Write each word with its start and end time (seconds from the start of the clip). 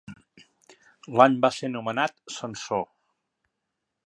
L'any 1.21 1.37
va 1.45 1.53
ser 1.59 1.71
nomenat 1.75 2.19
censor. 2.39 2.85